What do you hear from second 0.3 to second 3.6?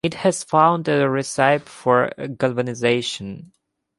found a recipe for galvanization.